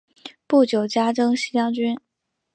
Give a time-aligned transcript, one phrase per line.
[0.47, 1.95] 不久加征西将军。